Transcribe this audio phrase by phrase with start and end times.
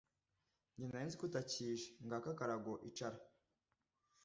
[0.75, 1.85] jye narinzi ko utakije.
[2.05, 3.17] ng'aka akarago icara.